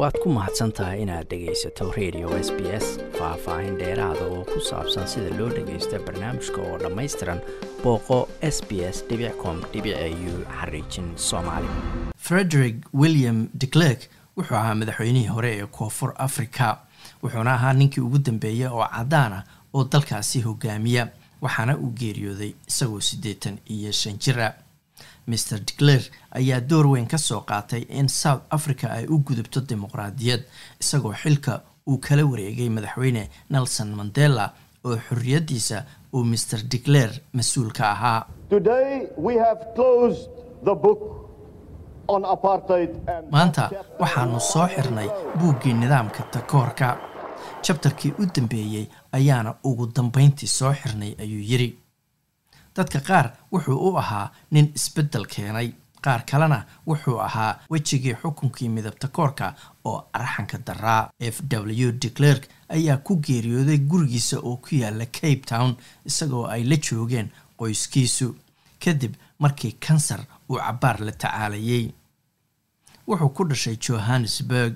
waad 0.00 0.16
ku 0.22 0.28
mahadsan 0.32 0.72
tahay 0.72 1.02
inaad 1.04 1.26
dhegaysato 1.30 1.92
radio 1.96 2.28
s 2.46 2.48
b 2.56 2.60
s 2.84 2.86
faah-faahin 3.18 3.76
dheeraada 3.80 4.24
oo 4.34 4.44
ku 4.52 4.60
saabsan 4.68 5.06
sida 5.12 5.30
loo 5.38 5.48
dhagaysto 5.56 5.98
barnaamijka 6.06 6.60
oo 6.68 6.78
dhammaystiran 6.82 7.40
booqo 7.84 8.18
s 8.54 8.56
b 8.68 8.80
s 8.94 9.04
com 9.42 9.56
u 9.60 10.32
xariijin 10.60 11.08
soomaali. 11.16 11.68
Frederick 12.16 12.76
william 13.02 13.48
declerk 13.54 14.00
wuxuu 14.36 14.56
ahaa 14.56 14.74
madaxweynihii 14.74 15.26
hore 15.36 15.50
ee 15.58 15.66
koonfur 15.66 16.12
africa 16.18 16.76
wuxuuna 17.22 17.54
ahaa 17.54 17.72
ninkii 17.72 18.00
ugu 18.00 18.18
dambeeyay 18.18 18.68
oo 18.72 18.86
cadaan 18.96 19.32
ah 19.32 19.44
oo 19.74 19.84
dalkaasi 19.92 20.40
hogaamiya 20.40 21.08
waxaana 21.44 21.76
uu 21.76 21.90
geeriyooday 22.00 22.52
isagoo 22.68 23.00
siddeetan 23.00 23.58
iyo 23.74 23.92
shan 23.92 24.18
jira 24.18 24.54
mr 25.30 25.58
decler 25.68 26.02
ayaa 26.38 26.60
door 26.60 26.86
weyn 26.86 27.06
ka 27.06 27.18
soo 27.18 27.40
qaatay 27.50 27.82
in 27.88 28.08
south 28.08 28.42
africa 28.50 28.86
ay 28.96 29.04
u 29.14 29.18
gudubto 29.26 29.60
dimuqraadiyad 29.68 30.42
isagoo 30.80 31.12
xilka 31.22 31.60
uu 31.88 31.98
kala 31.98 32.22
wareegay 32.30 32.68
madaxweyne 32.76 33.28
nelson 33.50 33.90
mandela 33.98 34.52
oo 34.84 34.96
xorriyaddiisa 35.08 35.78
uu 36.14 36.24
mr 36.24 36.58
decler 36.72 37.10
mas'uul 37.32 37.70
ka 37.72 37.84
ahaa 37.94 38.20
maanta 43.30 43.70
waxaanu 44.00 44.40
soo 44.40 44.66
xirnay 44.74 45.08
buuggii 45.38 45.74
nidaamka 45.74 46.22
takoorka. 46.32 46.88
Jabtarkii 47.64 48.12
u 48.20 48.24
dambeeyey 48.34 48.86
ayaana 49.12 49.54
ugu 49.64 49.86
dambayntii 49.96 50.48
soo 50.48 50.72
xirnay 50.80 51.12
ayuu 51.22 51.42
yidhi 51.50 51.68
dadka 52.76 53.00
qaar 53.08 53.26
wuxuu 53.52 53.78
u 53.88 53.96
ahaa 53.98 54.30
nin 54.50 54.72
isbeddel 54.74 55.26
keenay. 55.26 55.68
Qaar 56.04 56.22
kalena 56.30 56.58
wuxuu 56.86 57.18
ahaa 57.20 57.58
wejigii 57.70 58.14
xukunkii 58.22 58.68
midabta 58.68 59.08
koorka 59.08 59.54
oo 59.84 59.98
arxanka 60.12 60.58
daraa 60.66 61.10
f 61.20 61.42
w 61.50 61.92
declerk 62.02 62.48
ayaa 62.68 62.96
ku 62.96 63.16
geeriyooday 63.26 63.78
gurigiisa 63.90 64.38
oo 64.38 64.56
ku 64.56 64.74
yaalla 64.80 65.06
cape 65.06 65.42
town 65.50 65.76
isagoo 66.08 66.46
ay 66.46 66.62
la 66.64 66.76
joogeen 66.76 67.28
qoyskiisu. 67.58 68.28
Kadib 68.84 69.14
markii 69.38 69.72
kansar 69.72 70.20
uu 70.48 70.56
cabbaar 70.58 71.00
la 71.06 71.12
tacaalayay 71.12 71.86
wuxuu 73.08 73.28
ku 73.36 73.44
dhashay 73.48 73.76
johannesburg 73.76 74.74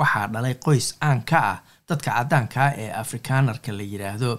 waxaa 0.00 0.26
dhalay 0.32 0.54
qoys 0.64 0.86
caan 1.00 1.20
ka 1.30 1.38
ah 1.52 1.58
dadka 1.88 2.10
caddaankaa 2.16 2.68
ee 2.82 2.90
afrikaanarka 3.02 3.70
la 3.78 3.82
yidhaahdo 3.92 4.30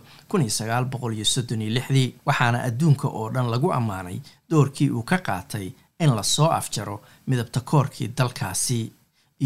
waxaana 2.28 2.60
adduunka 2.68 3.08
oo 3.20 3.28
dhan 3.34 3.48
lagu 3.54 3.70
ammaanay 3.80 4.18
doorkii 4.52 4.90
uu 4.98 5.04
ka 5.12 5.18
qaatay 5.28 5.68
in 6.04 6.12
la 6.18 6.24
soo 6.24 6.50
afjaro 6.60 6.96
midabta 7.28 7.60
koorkii 7.72 8.08
dalkaasi 8.18 8.92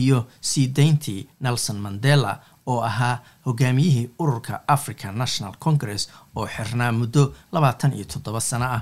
iyo 0.02 0.20
sii 0.50 0.68
dayntii 0.78 1.28
nelson 1.44 1.78
mandela 1.86 2.34
oo 2.72 2.82
ahaa 2.90 3.16
hogaamiyihii 3.46 4.10
ururka 4.20 4.54
african 4.68 5.16
national 5.18 5.54
congress 5.66 6.10
oo 6.36 6.48
xirnaa 6.56 6.92
muddo 6.92 7.24
labaatan 7.52 7.94
iyo 7.94 8.06
toddoba 8.14 8.42
sano 8.42 8.66
ah 8.76 8.82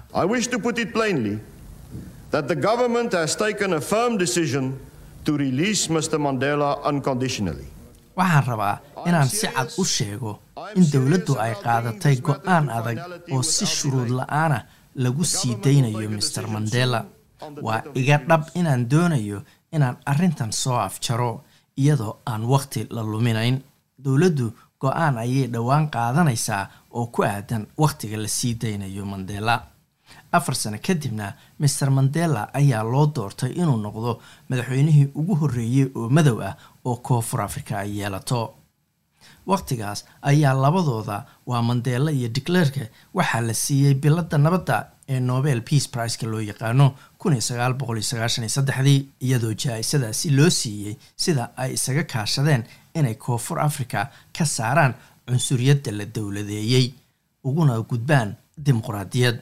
waxaan 8.17 8.45
rabaa 8.51 8.75
inaan 9.07 9.29
si 9.29 9.47
cad 9.47 9.69
u 9.81 9.83
sheego 9.85 10.31
in 10.75 10.85
dowladdu 10.93 11.33
ay 11.39 11.53
qaadatay 11.63 12.15
go'aan 12.27 12.65
adag 12.77 12.97
oo 13.33 13.41
si 13.43 13.65
shuruud 13.65 14.09
la'aana 14.19 14.59
lagu 15.03 15.23
sii 15.23 15.55
daynayo 15.63 16.09
master 16.09 16.45
mandela. 16.47 17.05
Waa 17.65 17.81
iga 17.99 18.17
dhab 18.29 18.43
inaan 18.59 18.83
doonayo 18.91 19.39
inaan 19.75 19.97
arrintan 20.11 20.51
soo 20.61 20.77
afjaro 20.87 21.31
iyadoo 21.81 22.13
aan 22.25 22.43
wakhti 22.53 22.87
la 22.95 23.01
luminayn. 23.11 23.57
Dowladdu 24.03 24.45
go'aan 24.81 25.17
ayay 25.23 25.47
dhowaan 25.53 25.85
qaadanaysaa 25.93 26.63
oo 26.97 27.05
ku 27.13 27.23
aadan 27.23 27.63
wakhtiga 27.77 28.17
la 28.17 28.27
sii 28.27 28.53
daynayo 28.61 29.05
mandela 29.05 29.55
afar 30.31 30.55
sano 30.55 30.77
kadibna 30.87 31.33
master 31.59 31.89
mandela 31.91 32.41
ayaa 32.53 32.83
loo 32.83 33.05
doortay 33.15 33.51
inuu 33.61 33.77
noqdo 33.85 34.11
madaxweynihii 34.49 35.07
ugu 35.19 35.35
horreeyey 35.41 35.87
oo 35.95 36.09
madow 36.09 36.37
ah 36.49 36.55
oo 36.85 36.95
koonfur 36.95 37.41
africa 37.41 37.71
ay 37.83 37.97
yeelato. 37.99 38.53
Wakhtigaas 39.47 40.05
ayaa 40.21 40.53
labadooda 40.53 41.25
waa 41.45 41.61
mandela 41.61 42.11
iyo 42.11 42.29
declerka 42.29 42.81
waxaa 43.13 43.41
la 43.41 43.53
siiyey 43.53 43.93
biladda 43.93 44.37
nabadda 44.37 44.87
ee 45.09 45.19
nobel 45.19 45.61
peace 45.61 45.87
priceka 45.93 46.27
loo 46.27 46.41
yaqaano 46.41 46.95
iyadoo 49.21 49.53
jaa-isadaasi 49.53 50.29
loo 50.37 50.49
siiyey 50.49 50.95
sida 51.15 51.49
ay 51.57 51.73
isaga 51.73 52.03
kaashadeen 52.03 52.63
inay 52.95 53.15
koonfur 53.15 53.59
africa 53.59 54.07
ka 54.37 54.45
saaraan 54.45 54.93
cunsuriyadda 55.27 55.91
la 55.91 56.05
dowladeeyey 56.05 56.93
uguna 57.43 57.79
gudbaan 57.81 58.35
dimuqraadiyad 58.65 59.37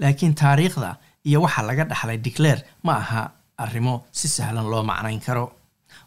laakiin 0.00 0.34
taariikhda 0.34 0.96
iyo 1.28 1.38
waxa 1.44 1.62
laga 1.68 1.84
dhaxlay 1.90 2.18
decler 2.24 2.58
ma 2.84 2.92
aha 3.02 3.22
arrimo 3.62 3.94
si 4.12 4.28
sahlan 4.28 4.66
loo 4.72 4.82
macnayn 4.82 5.20
karo. 5.26 5.44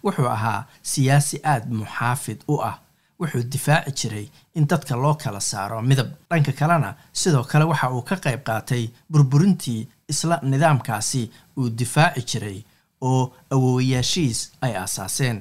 Wuxuu 0.03 0.28
ahaa 0.35 0.66
siyaasi 0.91 1.38
aada 1.44 1.66
muxaafid 1.79 2.40
u 2.53 2.56
ah. 2.69 2.78
Wuxuu 3.19 3.44
difaaci 3.53 3.91
jiray 4.00 4.28
in 4.57 4.66
dadka 4.68 4.96
loo 4.96 5.16
kala 5.22 5.40
saaro 5.40 5.81
midab. 5.81 6.09
Dhanka 6.29 6.52
kalena 6.59 6.90
sidoo 7.13 7.44
kale 7.44 7.66
waxa 7.72 7.90
uu 7.96 8.02
ka 8.09 8.16
qayb 8.24 8.41
qaatay 8.47 8.84
burburintii 9.12 9.88
isla 10.12 10.40
nidaamkaasi 10.52 11.22
uu 11.58 11.69
difaaci 11.79 12.22
jiray 12.29 12.58
oo 13.02 13.34
awoowayaashiis 13.53 14.40
ay 14.62 14.73
aasaaseen. 14.81 15.38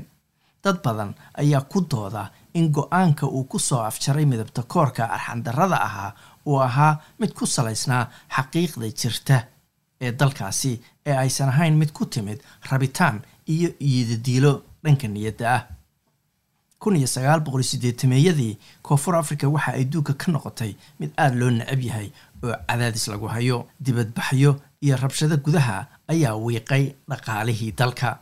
Dad 0.65 0.77
badan 0.85 1.15
ayaa 1.41 1.61
ku 1.73 1.79
dooda 1.91 2.23
in 2.59 2.67
go'aanka 2.77 3.27
uu 3.27 3.45
ku 3.45 3.59
soo 3.59 3.83
afjaray 3.91 4.27
midabta 4.33 4.63
koorka 4.63 5.03
arxandarrada 5.17 5.79
ahaa 5.89 6.11
uu 6.47 6.59
ahaa 6.69 6.93
mid 7.21 7.33
ku 7.39 7.47
salaysnaa 7.47 8.05
xaqiiqda 8.37 8.87
jirta 9.01 9.37
ee 10.01 10.13
dalkaasi 10.21 10.73
ee 11.07 11.17
aysan 11.25 11.49
ahayn 11.49 11.75
mid 11.81 11.91
ku 11.93 12.07
timid 12.07 12.41
rabitaan 12.71 13.17
iyo 13.55 13.69
iyidadiilo 13.87 14.53
dhanka 14.85 15.09
niyadda 15.09 15.47
ah. 15.57 15.63
Meeyadii 18.13 18.59
koonfur 18.83 19.17
africa 19.17 19.45
waxa 19.55 19.73
ay 19.73 19.85
duugka 19.85 20.15
ka 20.15 20.33
noqotay 20.33 20.73
mid 21.01 21.11
aada 21.17 21.37
loo 21.37 21.51
necab 21.51 21.81
yahay 21.89 22.09
oo 22.43 22.55
cadaadis 22.69 23.09
lagu 23.09 23.27
hayo 23.29 23.69
dibadbaxyo 23.85 24.53
iyo 24.81 24.97
rabshado 24.97 25.37
gudaha 25.37 25.87
ayaa 26.09 26.35
wiiqay 26.37 26.95
dhaqaalihii 27.11 27.73
dalka. 27.77 28.19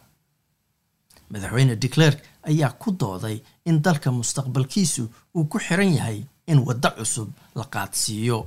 Madaxweyne 1.31 1.77
declerk 1.77 2.19
ayaa 2.51 2.73
ku 2.83 2.91
dooday 3.01 3.37
in 3.69 3.83
dalka 3.83 4.11
mustaqbalkiisu 4.19 5.03
uu 5.37 5.45
ku 5.53 5.59
xiran 5.67 5.93
yahay 5.99 6.19
in 6.47 6.59
waddo 6.67 6.91
cusub 6.99 7.29
la 7.55 7.65
qaadsiiyo. 7.75 8.39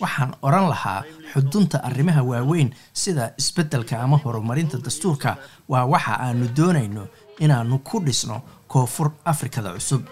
Waxaan 0.00 0.34
odhan 0.42 0.68
lahaa 0.70 1.02
xudunta 1.32 1.78
arrimaha 1.88 2.22
waaweyn 2.22 2.70
sida 2.92 3.32
isbeddelka 3.38 3.98
ama 4.02 4.16
horumarinta 4.24 4.78
dastuurka 4.78 5.36
waa 5.68 5.84
waxa 5.92 6.14
aanu 6.26 6.46
doonayno 6.56 7.08
inaannu 7.40 7.78
ku 7.78 8.00
dhisno 8.06 8.42
koonfur 8.68 9.10
afrikada 9.24 9.72
cusub. 9.74 10.02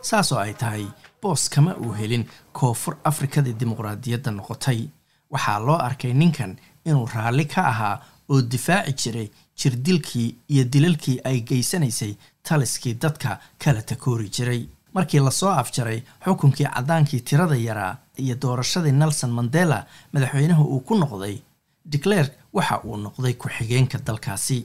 Saasoo 0.00 0.38
ay 0.38 0.54
tahay 0.54 0.86
boos 1.22 1.48
kama 1.48 1.74
uu 1.76 1.92
helin 1.92 2.24
koonfur 2.52 2.96
afrikadii 3.04 3.52
dimuqraadiyadda 3.60 4.30
noqotay 4.30 4.88
waxaa 5.32 5.58
loo 5.66 5.78
arkay 5.88 6.12
ninkan 6.20 6.52
inuu 6.88 7.06
raalli 7.14 7.44
ka 7.54 7.62
ahaa 7.72 7.96
oo 8.32 8.42
difaaci 8.52 8.92
jiray 9.02 9.28
jirdilkii 9.60 10.28
iyo 10.52 10.64
dilalkii 10.72 11.20
ay 11.24 11.40
geysanaysay 11.48 12.14
taliskii 12.42 12.94
dadka 12.94 13.38
kala 13.58 13.82
takoori 13.82 14.28
jiray. 14.36 14.62
Markii 14.94 15.20
la 15.20 15.30
soo 15.30 15.50
afjaray 15.50 16.02
xukunkii 16.24 16.66
caddaankii 16.74 17.20
tirada 17.20 17.56
yaraa 17.56 17.96
iyo 18.22 18.34
doorashadii 18.42 18.92
nelson 18.92 19.30
mandela 19.38 19.86
madaxweynaha 20.12 20.62
uu 20.62 20.80
ku 20.80 20.94
noqday 21.00 21.36
declerk 21.92 22.32
waxa 22.52 22.80
uu 22.84 22.96
noqday 22.96 23.32
ku-xigeenka 23.40 23.98
dalkaasi. 24.06 24.58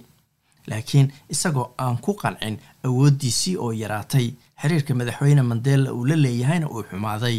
Laakiin 0.67 1.11
isagoo 1.29 1.71
aan 1.83 1.97
ku 1.97 2.13
qancin 2.21 2.57
awooddiisii 2.87 3.55
oo 3.57 3.71
yaraatay 3.71 4.27
xiriirka 4.61 4.93
madaxweyne 4.99 5.41
mandela 5.41 5.93
uu 5.93 6.05
la 6.05 6.15
leeyahayna 6.15 6.67
uu 6.69 6.83
xumaaday 6.89 7.37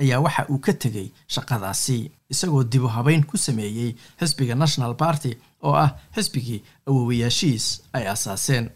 ayaa 0.00 0.20
waxa 0.24 0.46
uu 0.50 0.58
ka 0.58 0.72
tegay 0.72 1.08
shaqadaasi 1.34 1.98
isagoo 2.32 2.64
dibu 2.72 2.88
habeyn 2.96 3.24
ku 3.26 3.36
sameeyey 3.36 3.90
xisbiga 4.20 4.54
national 4.54 4.94
party 4.94 5.32
oo 5.62 5.74
ah 5.84 5.90
xisbigii 6.14 6.60
awoowayaashiis 6.86 7.64
ay 7.92 8.04
asaaseen 8.14 8.70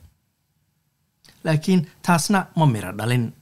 laakiin 1.45 1.87
taasna 2.03 2.47
ma 2.57 2.67
miro 2.67 2.93
dhalin. 2.99 3.33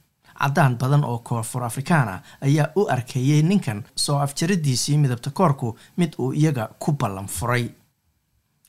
Caddaan 0.41 0.77
badan 0.77 1.03
oo 1.03 1.17
koonfur 1.19 1.63
afrikaana 1.63 2.21
ayaa 2.41 2.67
u 2.75 2.87
arkeeyey 2.89 3.41
ninkan 3.41 3.83
soo 3.95 4.17
afjaradiisii 4.19 4.97
midabta 4.97 5.29
koorku 5.31 5.77
mid 5.97 6.13
uu 6.19 6.31
iyaga 6.33 6.69
ku 6.79 6.91
ballan 6.91 7.27
furay. 7.27 7.69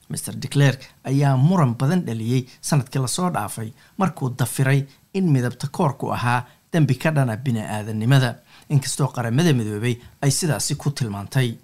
Master 0.08 0.34
declerk 0.42 0.80
ayaa 1.04 1.36
muran 1.36 1.74
badan 1.76 2.02
dhaliyey 2.06 2.46
sannadkii 2.60 3.00
la 3.02 3.08
soo 3.08 3.30
dhaafay 3.30 3.72
markuu 3.98 4.30
dafiray 4.38 4.86
in 5.14 5.28
midabta 5.32 5.66
koorku 5.72 6.10
ahaa 6.12 6.46
dembi 6.72 6.94
ka 6.98 7.10
dhana 7.10 7.36
bini-aadannimada 7.36 8.30
inkastoo 8.68 9.08
qaramada 9.14 9.52
midoobay 9.52 9.96
ay 10.22 10.30
sidaasi 10.30 10.74
ku 10.76 10.90
tilmaantay. 10.90 11.56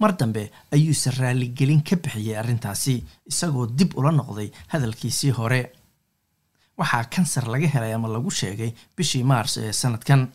Mar 0.00 0.12
dambe 0.16 0.50
ayuuse 0.72 1.10
raaligelin 1.18 1.82
ka 1.82 1.96
bixiyey 1.96 2.36
arrintaasi 2.36 3.04
isagoo 3.30 3.66
dib 3.66 3.96
ula 3.98 4.10
noqday 4.12 4.50
hadalkiisii 4.72 5.30
hore. 5.38 5.60
Waxaa 6.78 7.04
kansar 7.04 7.46
laga 7.48 7.68
helay 7.74 7.92
ama 7.94 8.08
lagu 8.08 8.30
sheegay 8.30 8.72
bishii 8.96 9.24
maars 9.24 9.56
ee 9.58 9.72
sanadkan. 9.72 10.28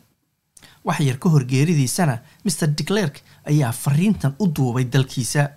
Wax 0.84 1.00
yar 1.00 1.18
ka 1.18 1.28
hor 1.30 1.44
geeridiisana 1.44 2.20
maer 2.44 2.68
declerk 2.78 3.22
ayaa 3.50 3.72
fariintan 3.72 4.34
u 4.38 4.46
duubay 4.46 4.84
dalkiisa. 4.84 5.50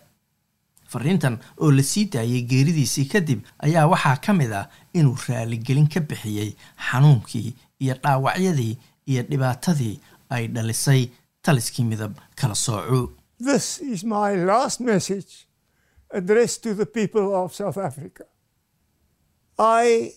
Fariintan 0.87 1.39
oo 1.57 1.71
la 1.71 1.83
sii 1.83 2.05
daayay 2.13 2.41
geeridiisii 2.51 3.05
kadib 3.09 3.39
ayaa 3.65 3.87
waxaa 3.87 4.17
ka 4.25 4.33
mid 4.33 4.51
ah 4.53 4.69
inuu 4.93 5.17
raaligelin 5.27 5.87
ka 5.89 5.99
bixiyey 5.99 6.55
xanuunkii 6.89 7.55
iyo 7.83 7.93
dhaawacyadii 8.03 8.73
iyo 9.11 9.21
dhibaatadii 9.29 9.95
ay 10.35 10.43
dhalisay 10.55 11.01
taliskii 11.45 11.85
midab 11.91 12.13
kala 12.39 12.55
soocu. 12.55 13.01
This 13.51 13.65
is 13.81 14.03
my 14.03 14.29
last 14.51 14.79
message 14.79 15.31
addressed 16.19 16.63
to 16.63 16.73
the 16.81 16.85
people 16.97 17.25
of 17.41 17.53
South 17.53 17.77
Africa. 17.77 18.23
I 19.59 20.11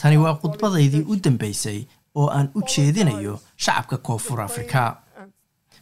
tani 0.00 0.16
waa 0.24 0.34
khudbadaydii 0.42 1.04
u 1.12 1.16
dambeysay 1.24 1.80
oo 2.14 2.28
aan 2.36 2.48
u 2.54 2.60
jeedinayo 2.72 3.34
shacabka 3.56 3.96
koonfur 4.06 4.40
afrika. 4.40 4.82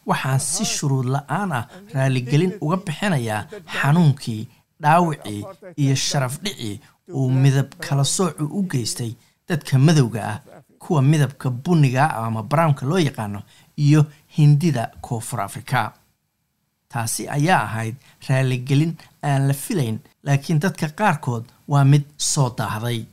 Waxaan 0.07 0.41
si 0.41 0.65
shuruud 0.65 1.07
la'aan 1.15 1.53
ah 1.59 1.65
raaligelin 1.95 2.53
uga 2.65 2.77
bixinayaa 2.87 3.41
xanuunkii 3.79 4.43
dhaawicii 4.83 5.41
iyo 5.83 5.95
sharaf 6.09 6.35
dhicii 6.45 6.81
uu 7.19 7.31
midab 7.43 7.69
kala 7.87 8.05
soocu 8.05 8.45
u 8.59 8.63
geystay 8.73 9.13
dadka 9.49 9.79
madowga 9.87 10.21
ah 10.33 10.39
kuwa 10.87 11.03
midabka 11.03 11.51
bunniga 11.51 12.05
ama 12.17 12.43
brownka 12.43 12.87
loo 12.87 12.99
yaqaano 12.99 13.43
iyo 13.77 14.07
hindida 14.37 14.91
koonfur 15.01 15.41
afrika. 15.41 15.93
Taasi 16.89 17.29
ayaa 17.29 17.63
ahayd 17.63 17.97
raaligelin 18.29 18.97
aan 19.23 19.49
la 19.49 19.55
filayn 19.55 19.99
laakiin 20.23 20.61
dadka 20.61 20.89
qaarkood 20.89 21.45
waa 21.69 21.85
mid 21.85 22.03
soo 22.17 22.49
daahday. 22.59 23.05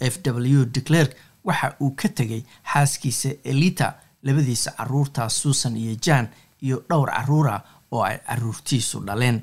F 0.00 0.18
w 0.24 0.64
declerk 0.74 1.12
waxa 1.44 1.74
uu 1.80 1.90
ka 1.90 2.08
tegay 2.08 2.42
xaaskiisa 2.72 3.28
elita 3.44 3.92
labadiisa 4.22 4.70
carruurta 4.78 5.28
suusan 5.28 5.76
iyo 5.76 5.94
jan 6.06 6.28
iyo 6.62 6.76
dhowr 6.88 7.10
caruura 7.10 7.60
oo 7.92 8.02
ay 8.02 8.18
caruurtiisu 8.26 9.00
dhaleen 9.06 9.42